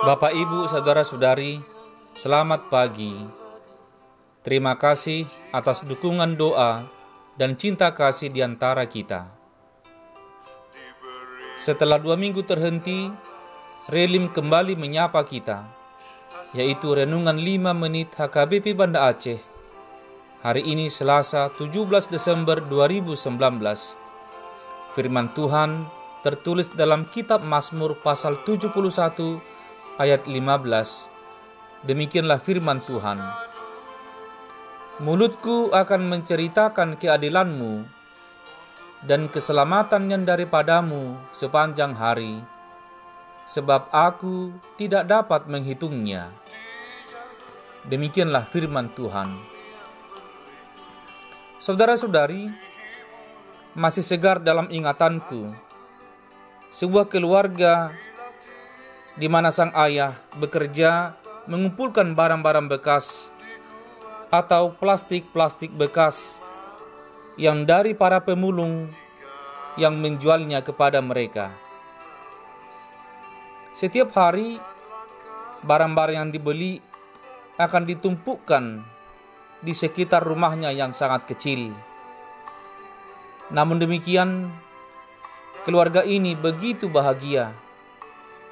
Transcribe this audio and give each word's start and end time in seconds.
Bapak, 0.00 0.34
Ibu, 0.34 0.66
saudara-saudari, 0.66 1.62
selamat 2.18 2.66
pagi. 2.66 3.14
Terima 4.42 4.74
kasih 4.74 5.28
atas 5.54 5.86
dukungan 5.86 6.34
doa 6.34 6.88
dan 7.38 7.54
cinta 7.54 7.94
kasih 7.94 8.26
di 8.32 8.42
antara 8.42 8.88
kita. 8.90 9.30
Setelah 11.60 12.02
dua 12.02 12.18
minggu 12.18 12.42
terhenti, 12.42 13.12
Relim 13.86 14.32
kembali 14.34 14.74
menyapa 14.74 15.22
kita, 15.22 15.68
yaitu 16.50 16.98
Renungan 16.98 17.38
5 17.38 17.70
Menit 17.78 18.10
HKBP 18.18 18.74
Banda 18.74 19.06
Aceh. 19.06 19.38
Hari 20.42 20.66
ini 20.66 20.90
Selasa 20.90 21.46
17 21.54 22.10
Desember 22.10 22.58
2019. 22.58 23.22
Firman 24.90 25.30
Tuhan 25.30 25.86
tertulis 26.26 26.74
dalam 26.74 27.06
kitab 27.06 27.46
Mazmur 27.46 28.02
pasal 28.02 28.34
71 28.42 29.38
ayat 30.02 30.26
15. 30.26 31.86
Demikianlah 31.86 32.42
firman 32.42 32.82
Tuhan. 32.82 33.22
Mulutku 35.00 35.70
akan 35.70 36.02
menceritakan 36.10 36.98
keadilanmu 36.98 37.86
dan 39.06 39.30
keselamatan 39.30 40.12
yang 40.12 40.26
daripadamu 40.26 41.14
sepanjang 41.30 41.94
hari, 41.96 42.42
sebab 43.50 43.90
aku 43.90 44.54
tidak 44.78 45.10
dapat 45.10 45.50
menghitungnya. 45.50 46.30
Demikianlah 47.82 48.46
firman 48.46 48.94
Tuhan. 48.94 49.42
Saudara-saudari, 51.58 52.46
masih 53.74 54.06
segar 54.06 54.38
dalam 54.38 54.70
ingatanku 54.70 55.50
sebuah 56.70 57.10
keluarga 57.10 57.90
di 59.18 59.26
mana 59.26 59.50
sang 59.50 59.74
ayah 59.74 60.14
bekerja 60.38 61.18
mengumpulkan 61.50 62.14
barang-barang 62.14 62.70
bekas 62.70 63.34
atau 64.30 64.70
plastik-plastik 64.78 65.74
bekas 65.74 66.38
yang 67.34 67.66
dari 67.66 67.98
para 67.98 68.22
pemulung 68.22 68.86
yang 69.74 69.98
menjualnya 69.98 70.62
kepada 70.62 71.02
mereka. 71.02 71.69
Setiap 73.80 74.12
hari, 74.12 74.60
barang-barang 75.64 76.12
yang 76.12 76.28
dibeli 76.28 76.76
akan 77.56 77.88
ditumpukkan 77.88 78.84
di 79.64 79.72
sekitar 79.72 80.20
rumahnya 80.20 80.68
yang 80.68 80.92
sangat 80.92 81.24
kecil. 81.24 81.72
Namun 83.48 83.80
demikian, 83.80 84.52
keluarga 85.64 86.04
ini 86.04 86.36
begitu 86.36 86.92
bahagia 86.92 87.56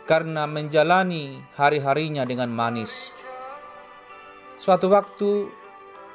karena 0.09 0.49
menjalani 0.49 1.45
hari-harinya 1.61 2.25
dengan 2.25 2.49
manis. 2.49 3.13
Suatu 4.57 4.89
waktu, 4.89 5.53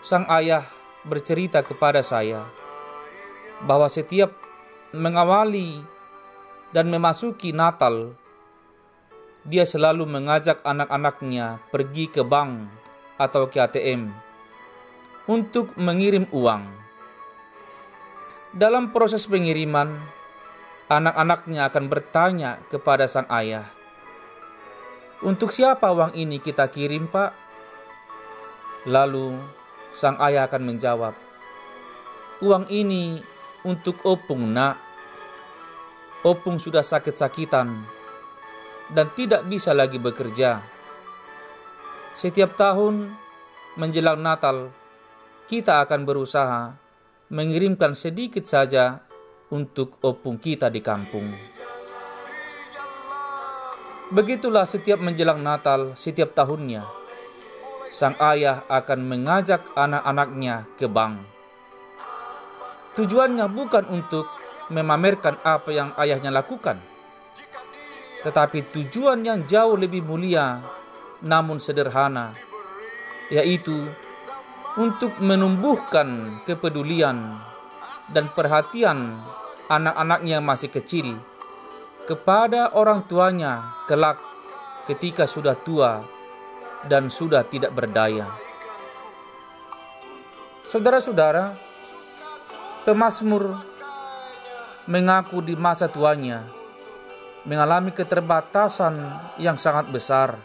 sang 0.01 0.25
ayah 0.41 0.65
bercerita 1.05 1.61
kepada 1.61 2.01
saya 2.01 2.49
bahwa 3.61 3.85
setiap 3.93 4.33
mengawali 4.89 5.85
dan 6.73 6.89
memasuki 6.89 7.53
Natal, 7.53 8.17
dia 9.43 9.67
selalu 9.67 10.07
mengajak 10.07 10.63
anak-anaknya 10.63 11.59
pergi 11.67 12.07
ke 12.07 12.23
bank 12.23 12.71
atau 13.19 13.51
ke 13.51 13.59
ATM 13.59 14.11
untuk 15.27 15.75
mengirim 15.75 16.27
uang. 16.31 16.63
Dalam 18.55 18.95
proses 18.95 19.27
pengiriman, 19.27 19.99
anak-anaknya 20.87 21.67
akan 21.67 21.85
bertanya 21.91 22.61
kepada 22.71 23.07
sang 23.09 23.27
ayah, 23.33 23.65
untuk 25.23 25.55
siapa 25.55 25.87
uang 25.87 26.19
ini 26.19 26.43
kita 26.43 26.67
kirim, 26.67 27.07
Pak? 27.07 27.31
Lalu 28.83 29.39
sang 29.95 30.19
ayah 30.19 30.43
akan 30.51 30.63
menjawab, 30.67 31.15
"Uang 32.43 32.67
ini 32.67 33.23
untuk 33.63 34.03
Opung, 34.03 34.51
Nak. 34.51 34.75
Opung 36.27 36.59
sudah 36.59 36.83
sakit-sakitan 36.83 38.02
dan 38.91 39.13
tidak 39.15 39.47
bisa 39.47 39.71
lagi 39.71 40.01
bekerja. 40.01 40.59
Setiap 42.11 42.59
tahun 42.59 43.15
menjelang 43.79 44.19
Natal, 44.19 44.69
kita 45.47 45.85
akan 45.87 46.01
berusaha 46.03 46.75
mengirimkan 47.31 47.95
sedikit 47.95 48.43
saja 48.43 48.99
untuk 49.53 49.97
opung 50.03 50.35
kita 50.41 50.67
di 50.67 50.83
kampung." 50.83 51.53
Begitulah 54.13 54.69
setiap 54.69 55.01
menjelang 55.01 55.41
Natal 55.41 55.97
setiap 55.97 56.37
tahunnya. 56.37 56.85
Sang 57.89 58.13
ayah 58.21 58.61
akan 58.69 59.09
mengajak 59.09 59.65
anak-anaknya 59.73 60.69
ke 60.77 60.85
bank. 60.85 61.25
Tujuannya 62.93 63.49
bukan 63.49 63.89
untuk 63.89 64.29
memamerkan 64.69 65.41
apa 65.41 65.73
yang 65.73 65.89
ayahnya 65.97 66.29
lakukan, 66.29 66.77
tetapi 68.23 68.71
tujuan 68.71 69.19
yang 69.21 69.43
jauh 69.43 69.75
lebih 69.75 69.99
mulia 69.99 70.63
namun 71.19 71.59
sederhana, 71.59 72.31
yaitu 73.27 73.75
untuk 74.79 75.19
menumbuhkan 75.19 76.39
kepedulian 76.47 77.39
dan 78.15 78.31
perhatian 78.31 79.19
anak-anaknya 79.67 80.39
masih 80.39 80.71
kecil 80.71 81.19
kepada 82.07 82.71
orang 82.75 83.03
tuanya 83.07 83.75
kelak 83.87 84.19
ketika 84.87 85.23
sudah 85.27 85.55
tua 85.55 86.03
dan 86.87 87.07
sudah 87.07 87.47
tidak 87.47 87.71
berdaya. 87.71 88.27
Saudara-saudara, 90.67 91.55
pemazmur 92.83 93.61
mengaku 94.89 95.39
di 95.39 95.55
masa 95.55 95.87
tuanya 95.87 96.62
mengalami 97.43 97.91
keterbatasan 97.91 98.95
yang 99.39 99.59
sangat 99.59 99.91
besar. 99.91 100.39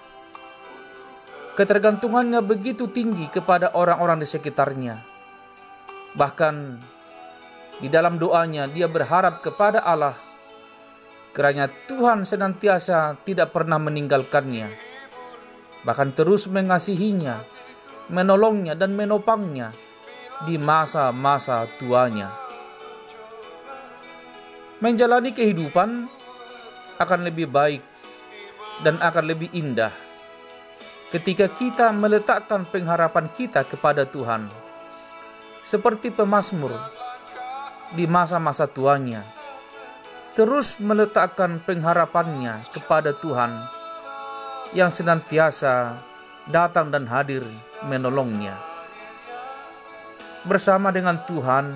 Ketergantungannya 1.54 2.38
begitu 2.42 2.86
tinggi 2.86 3.26
kepada 3.30 3.74
orang-orang 3.74 4.22
di 4.22 4.28
sekitarnya. 4.30 5.02
Bahkan 6.14 6.54
di 7.82 7.88
dalam 7.90 8.18
doanya 8.18 8.70
dia 8.70 8.86
berharap 8.86 9.42
kepada 9.42 9.82
Allah 9.82 10.28
Kiranya 11.38 11.70
Tuhan 11.86 12.26
senantiasa 12.26 13.20
tidak 13.22 13.54
pernah 13.54 13.78
meninggalkannya, 13.78 14.74
bahkan 15.86 16.10
terus 16.10 16.50
mengasihinya, 16.50 17.46
menolongnya 18.10 18.74
dan 18.74 18.98
menopangnya 18.98 19.70
di 20.50 20.58
masa-masa 20.58 21.70
tuanya. 21.78 22.34
Menjalani 24.82 25.30
kehidupan 25.30 26.10
akan 26.98 27.26
lebih 27.26 27.46
baik 27.50 27.82
dan 28.82 28.98
akan 29.02 29.24
lebih 29.26 29.50
indah 29.54 29.90
ketika 31.08 31.48
kita 31.48 31.88
meletakkan 31.88 32.68
pengharapan 32.68 33.32
kita 33.32 33.64
kepada 33.64 34.04
Tuhan, 34.04 34.52
seperti 35.64 36.12
pemazmur 36.12 36.76
di 37.96 38.04
masa-masa 38.04 38.68
tuanya 38.68 39.24
terus 40.36 40.78
meletakkan 40.78 41.58
pengharapannya 41.66 42.62
kepada 42.70 43.10
Tuhan 43.10 43.58
yang 44.70 44.86
senantiasa 44.86 45.98
datang 46.46 46.94
dan 46.94 47.10
hadir 47.10 47.42
menolongnya. 47.90 48.54
Bersama 50.46 50.94
dengan 50.94 51.18
Tuhan, 51.26 51.74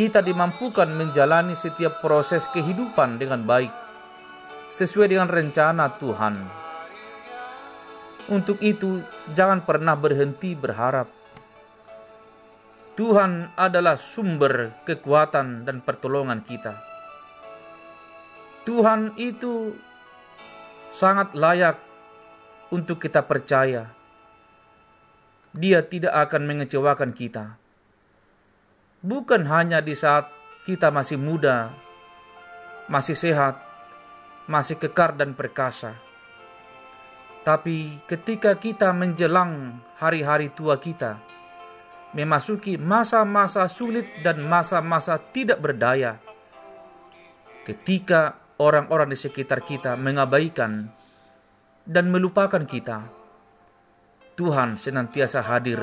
kita 0.00 0.24
dimampukan 0.24 0.88
menjalani 0.88 1.52
setiap 1.52 2.00
proses 2.00 2.48
kehidupan 2.48 3.20
dengan 3.20 3.44
baik, 3.44 3.68
sesuai 4.72 5.12
dengan 5.12 5.28
rencana 5.28 5.92
Tuhan. 6.00 6.40
Untuk 8.32 8.56
itu, 8.64 9.04
jangan 9.36 9.60
pernah 9.60 10.00
berhenti 10.00 10.56
berharap. 10.56 11.12
Tuhan 12.96 13.52
adalah 13.60 14.00
sumber 14.00 14.72
kekuatan 14.88 15.68
dan 15.68 15.84
pertolongan 15.84 16.40
kita 16.48 16.90
Tuhan 18.70 19.18
itu 19.18 19.74
sangat 20.94 21.34
layak 21.34 21.80
untuk 22.70 23.02
kita 23.02 23.24
percaya. 23.26 23.90
Dia 25.56 25.82
tidak 25.82 26.14
akan 26.28 26.46
mengecewakan 26.46 27.10
kita. 27.10 27.58
Bukan 29.00 29.48
hanya 29.48 29.80
di 29.80 29.96
saat 29.96 30.28
kita 30.68 30.92
masih 30.92 31.16
muda, 31.16 31.72
masih 32.88 33.16
sehat, 33.16 33.56
masih 34.44 34.76
kekar 34.76 35.16
dan 35.16 35.32
perkasa. 35.32 35.96
Tapi 37.40 38.04
ketika 38.04 38.60
kita 38.60 38.92
menjelang 38.92 39.80
hari-hari 39.96 40.52
tua 40.52 40.76
kita 40.76 41.30
memasuki 42.10 42.74
masa-masa 42.74 43.66
sulit 43.70 44.06
dan 44.26 44.42
masa-masa 44.42 45.18
tidak 45.18 45.62
berdaya. 45.62 46.18
Ketika 47.62 48.34
orang-orang 48.58 49.14
di 49.14 49.18
sekitar 49.18 49.62
kita 49.62 49.94
mengabaikan 49.94 50.90
dan 51.86 52.10
melupakan 52.10 52.66
kita, 52.66 53.06
Tuhan 54.34 54.74
senantiasa 54.74 55.44
hadir, 55.44 55.78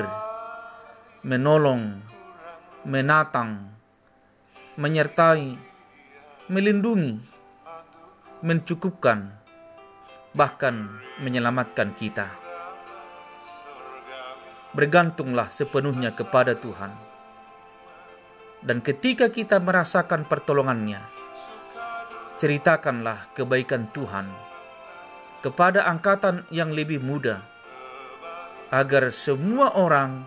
menolong, 1.24 2.07
menatang, 2.88 3.68
menyertai, 4.80 5.60
melindungi, 6.48 7.20
mencukupkan, 8.40 9.28
bahkan 10.32 10.88
menyelamatkan 11.20 11.92
kita. 11.92 12.32
Bergantunglah 14.72 15.52
sepenuhnya 15.52 16.16
kepada 16.16 16.56
Tuhan. 16.56 16.88
Dan 18.64 18.80
ketika 18.80 19.28
kita 19.28 19.60
merasakan 19.60 20.24
pertolongannya, 20.24 21.04
ceritakanlah 22.40 23.36
kebaikan 23.36 23.92
Tuhan 23.92 24.32
kepada 25.44 25.84
angkatan 25.84 26.48
yang 26.48 26.72
lebih 26.72 27.04
muda, 27.04 27.44
agar 28.72 29.12
semua 29.12 29.76
orang 29.76 30.24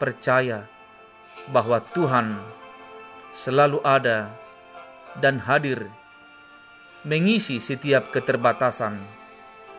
percaya 0.00 0.79
bahwa 1.50 1.82
Tuhan 1.82 2.38
selalu 3.34 3.82
ada 3.82 4.30
dan 5.18 5.42
hadir 5.42 5.90
mengisi 7.02 7.58
setiap 7.58 8.14
keterbatasan 8.14 9.00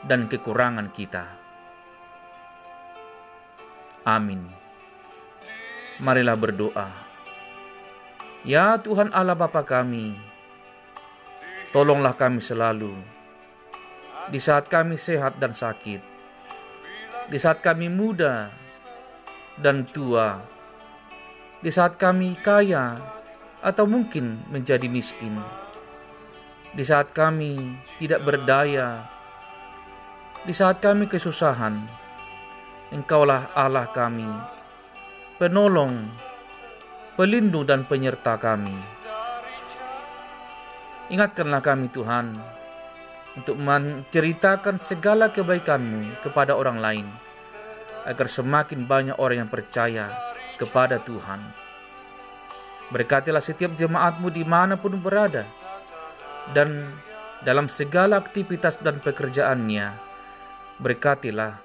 dan 0.04 0.26
kekurangan 0.28 0.90
kita. 0.92 1.26
Amin. 4.02 4.50
Marilah 6.02 6.34
berdoa. 6.34 6.90
Ya 8.42 8.74
Tuhan 8.82 9.14
Allah 9.14 9.38
Bapa 9.38 9.62
kami, 9.62 10.18
tolonglah 11.70 12.18
kami 12.18 12.42
selalu 12.42 12.98
di 14.34 14.42
saat 14.42 14.66
kami 14.66 14.98
sehat 14.98 15.38
dan 15.38 15.54
sakit, 15.54 16.02
di 17.30 17.38
saat 17.38 17.62
kami 17.62 17.86
muda 17.94 18.50
dan 19.62 19.86
tua, 19.86 20.42
di 21.62 21.70
saat 21.70 21.98
kami 22.02 22.38
kaya 22.42 22.98
atau 23.62 23.86
mungkin 23.86 24.42
menjadi 24.50 24.90
miskin 24.90 25.38
di 26.72 26.88
saat 26.88 27.12
kami 27.12 27.76
tidak 28.00 28.24
berdaya, 28.24 29.04
di 30.48 30.56
saat 30.56 30.80
kami 30.80 31.12
kesusahan, 31.12 31.84
Engkaulah 32.96 33.52
Allah 33.56 33.92
kami, 33.92 34.28
penolong, 35.36 36.08
pelindung 37.20 37.68
dan 37.68 37.84
penyerta 37.84 38.40
kami. 38.40 38.76
Ingatkanlah 41.12 41.60
kami 41.60 41.92
Tuhan, 41.92 42.40
untuk 43.36 43.60
menceritakan 43.60 44.80
segala 44.80 45.32
kebaikan-Mu 45.32 46.24
kepada 46.24 46.56
orang 46.56 46.80
lain, 46.80 47.08
agar 48.08 48.32
semakin 48.32 48.88
banyak 48.88 49.16
orang 49.20 49.44
yang 49.44 49.52
percaya 49.52 50.31
kepada 50.62 51.02
Tuhan. 51.02 51.42
Berkatilah 52.94 53.42
setiap 53.42 53.74
jemaat-Mu 53.74 54.30
di 54.30 54.46
mana 54.46 54.78
pun 54.78 55.02
berada, 55.02 55.50
dan 56.54 56.86
dalam 57.42 57.66
segala 57.66 58.22
aktivitas 58.22 58.78
dan 58.78 59.02
pekerjaannya, 59.02 59.98
berkatilah 60.78 61.58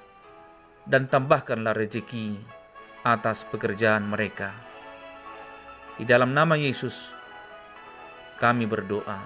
dan 0.89 1.05
tambahkanlah 1.05 1.77
rezeki 1.77 2.41
atas 3.05 3.45
pekerjaan 3.45 4.09
mereka. 4.09 4.55
Di 6.01 6.07
dalam 6.07 6.33
nama 6.33 6.57
Yesus, 6.57 7.13
kami 8.41 8.65
berdoa. 8.65 9.19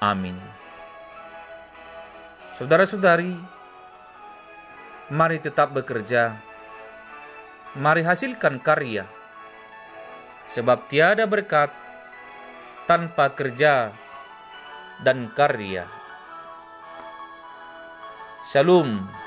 Amin. 0.00 0.38
Saudara-saudari, 2.56 3.36
mari 5.12 5.36
tetap 5.38 5.76
bekerja. 5.76 6.49
Mari 7.78 8.02
hasilkan 8.02 8.58
karya, 8.66 9.06
sebab 10.42 10.90
tiada 10.90 11.22
berkat 11.30 11.70
tanpa 12.90 13.30
kerja 13.30 13.94
dan 15.06 15.30
karya. 15.38 15.86
Shalom. 18.50 19.19